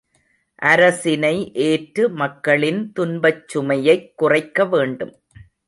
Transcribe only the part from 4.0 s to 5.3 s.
குறைக்க வேண்டும்.